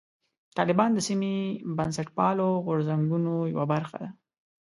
[0.57, 1.35] طالبان د سیمې
[1.77, 4.09] بنسټپالو غورځنګونو یوه برخه ده.